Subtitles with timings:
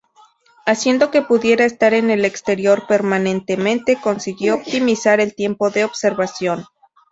[0.65, 6.65] Haciendo que pudiera estar en el exterior permanentemente consiguió optimizar el tiempo de observación.